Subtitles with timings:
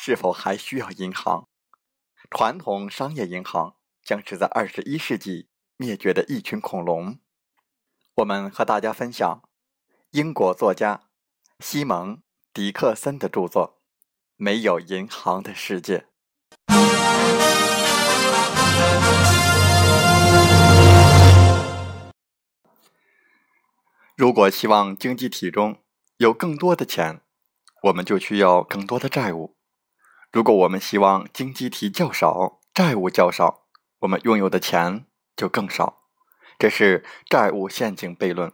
[0.00, 1.48] 是否还需要银行？
[2.30, 7.18] 传统商业银行将是在二十一世纪灭绝的一群恐龙。
[8.14, 9.42] 我们和大家分享
[10.12, 11.08] 英国作家
[11.58, 12.16] 西蒙·
[12.52, 13.80] 迪克森的著作
[14.36, 16.06] 《没有银行的世界》。
[24.16, 25.82] 如果希望经济体中
[26.18, 27.20] 有更多的钱，
[27.82, 29.57] 我们就需要更多的债务。
[30.38, 33.64] 如果我们希望经济体较少，债务较少，
[33.98, 35.04] 我们拥有的钱
[35.36, 36.04] 就更少。
[36.60, 38.52] 这是债务陷阱悖论。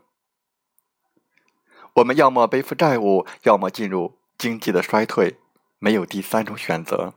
[1.96, 5.36] 我们要么背负债务，要么进入经济的衰退，
[5.78, 7.12] 没有第三种选择。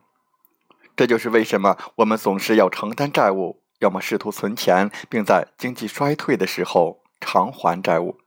[0.98, 8.20] 这就是为什么我们总是要承担债务，要么试图存钱，并在经济衰退的时候偿还债务。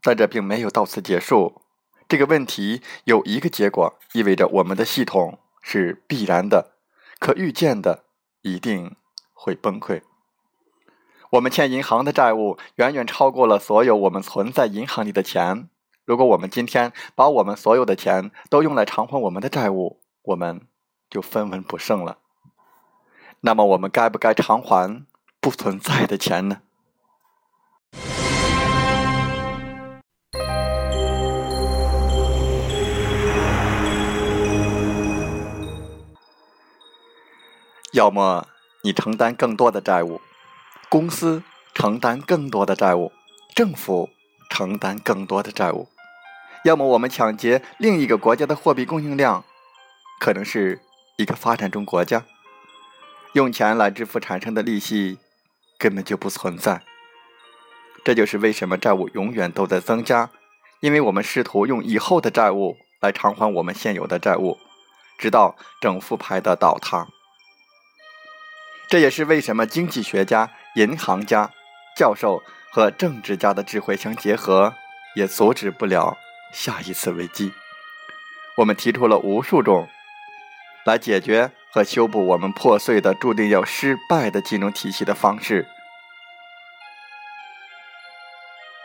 [0.00, 1.60] 但这并没有到此结束。
[2.14, 6.76] 这个问题有一个结果，意味着我们的系统是必然的、
[7.18, 8.04] 可预见的，
[8.42, 8.94] 一定
[9.32, 10.02] 会崩溃。
[11.30, 15.68] 我们欠银行的债务远远超过了所有我们存在银行里的钱。
[16.04, 20.60] 如果我们今天把我们所有的钱都用来偿还我们的债务，我们
[21.10, 22.18] 就分文不剩了。
[23.40, 25.04] 那么，我们该不该偿还
[25.40, 26.60] 不存在的钱呢？
[37.94, 38.48] 要么
[38.82, 40.20] 你承担更多的债务，
[40.88, 41.44] 公司
[41.74, 43.12] 承担更多的债务，
[43.54, 44.10] 政府
[44.50, 45.86] 承担更多的债务；
[46.64, 49.44] 要么我们抢劫另一个国家的货币供应量，
[50.18, 50.80] 可能是
[51.18, 52.24] 一个发展中国家，
[53.34, 55.20] 用钱来支付产生的利息
[55.78, 56.82] 根本就不存在。
[58.04, 60.30] 这就是为什么债务永远都在增加，
[60.80, 64.58] 因为我们试图用以后的债务来偿还我们现有的债务，
[65.16, 67.06] 直到整副牌的倒塌。
[68.88, 71.50] 这也是为什么经济学家、银行家、
[71.96, 74.74] 教授和政治家的智慧相结合，
[75.16, 76.16] 也阻止不了
[76.52, 77.52] 下一次危机。
[78.58, 79.88] 我们提出了无数种
[80.84, 85.66] 来解决和修补我们破碎的、注定要失败的金融体系的方式。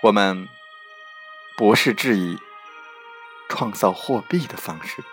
[0.02, 0.48] 我们
[1.58, 2.38] 不是质疑
[3.50, 5.04] 创造货币的方式。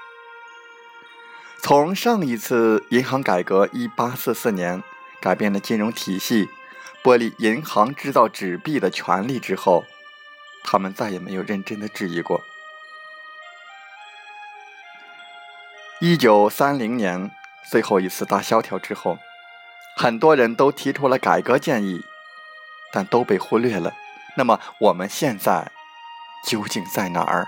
[1.69, 4.85] 从上一次银行改革（一八四四年）
[5.21, 6.49] 改变了金融体系，
[7.03, 9.85] 剥离银行制造纸币的权利之后，
[10.63, 12.41] 他们再也没有认真的质疑过。
[16.01, 17.33] 一九三零年
[17.69, 19.19] 最后一次大萧条之后，
[19.97, 22.05] 很多人都提出了改革建议，
[22.93, 23.93] 但都被忽略了。
[24.37, 25.73] 那么我们现在
[26.47, 27.45] 究竟在哪儿？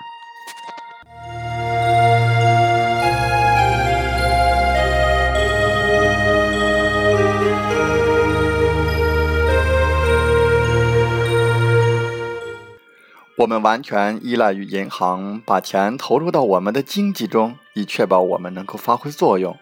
[13.38, 19.56] 我们完全依赖于银行把钱投入到我们的经济中，以确保我们能够发挥作用。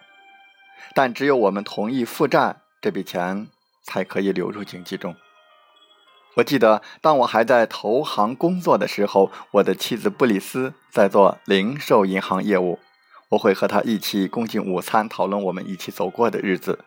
[0.95, 3.47] 但只有我们同意负债，这笔钱
[3.83, 5.15] 才可以流入经济中。
[6.37, 12.79] 我记得，当我还在投行工作的时候，我的妻子布里斯在做零售银行业务，
[13.29, 16.83] 我会和他一起共进午餐，讨论我们一起走过的日子。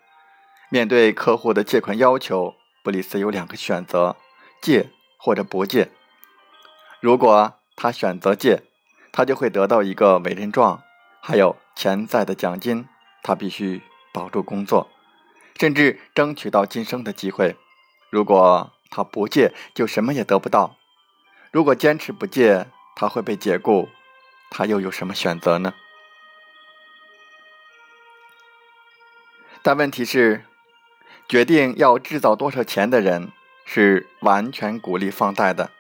[0.68, 4.16] 面对客户的借款要求，布里斯有两个选择：
[4.60, 5.88] 借或者不借。
[7.00, 8.62] 如果他选择借，
[9.10, 10.82] 他就会得到一个委任状，
[11.22, 12.86] 还有潜在的奖金。
[13.22, 13.82] 他必须
[14.14, 14.88] 保住工作，
[15.58, 17.56] 甚至争取到晋升的机会。
[18.08, 20.76] 如果他不借，就什么也得不到。
[21.50, 22.66] 如果坚持不借，
[22.96, 23.88] 他会被解雇。
[24.50, 25.74] 他又有什么选择呢？
[29.62, 30.44] 但问题是，
[31.28, 33.30] 决定要制造多少钱的人
[33.64, 35.70] 是完全鼓励放贷的。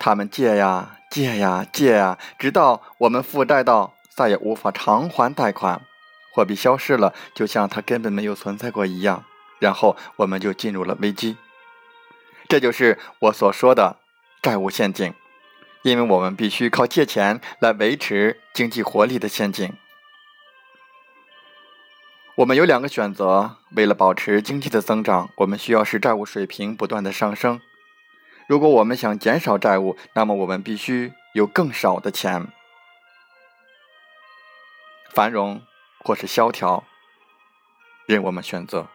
[0.00, 5.82] 他们借呀借呀借呀，直到我们负债到再也无法偿还贷款，
[6.32, 9.24] 货币消失了，就像它根本没有存在过一样。
[9.58, 11.36] 然后我们就进入了危机。
[12.48, 13.98] 这就是我所说的
[14.40, 15.12] 债务陷阱，
[15.82, 19.76] 因为我们必须靠借钱来维持经济活力的陷阱。
[22.36, 27.58] 我们有两个选择：为了保持经济的增长，我们需要使债务水平不断的上升；
[28.50, 32.48] 如果我们想减少债务，那么我们必须有更少的钱。
[35.14, 35.62] 繁荣
[36.00, 36.82] 或是萧条，
[38.06, 38.88] 任我们选择。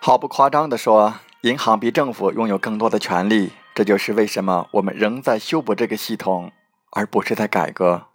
[0.00, 3.52] 毫不夸张地说，银行比政府拥有更多的权利。
[3.72, 6.50] 这就是为什么我们仍在修补这个系统，
[6.90, 8.08] 而不是在改革。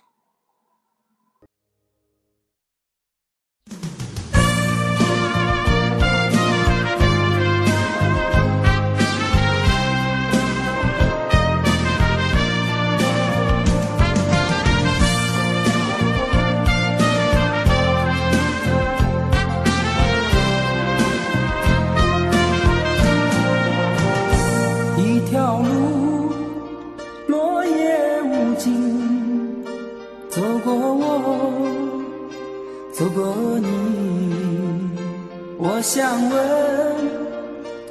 [35.77, 36.35] 我想问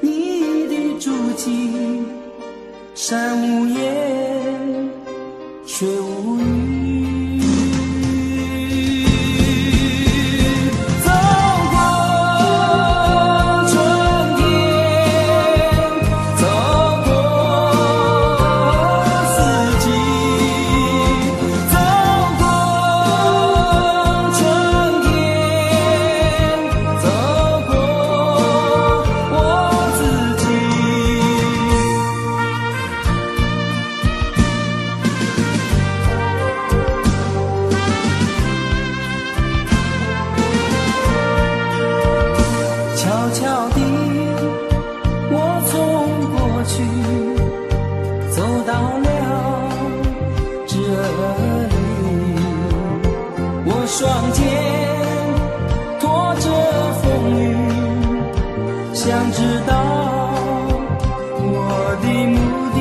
[0.00, 2.02] 你的足迹，
[2.96, 4.90] 山无言，
[5.64, 6.55] 水无语。
[53.68, 54.46] 我双肩
[55.98, 56.48] 拖着
[57.02, 57.04] 风
[57.34, 59.74] 雨，想知道
[61.36, 62.36] 我的目
[62.70, 62.76] 的。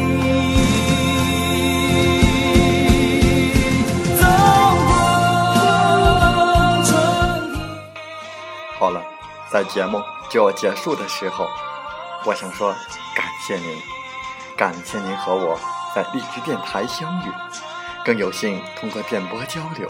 [8.77, 9.01] 好了，
[9.51, 9.99] 在节目
[10.29, 11.47] 就要结束的时候，
[12.25, 12.71] 我想说
[13.15, 13.81] 感谢您，
[14.55, 15.57] 感谢您和我
[15.95, 17.31] 在荔枝电台相遇，
[18.03, 19.89] 更有幸通过电波交流。